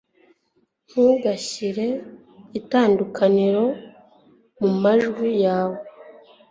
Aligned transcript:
Ntugashyire 0.89 1.87
itandukaniro 2.59 3.65
mumajwi 4.59 5.27
yawe 5.45 5.79